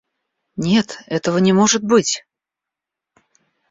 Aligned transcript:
Нет, 0.55 0.97
этого 1.05 1.37
не 1.37 1.53
может 1.53 1.83
быть. 1.83 2.23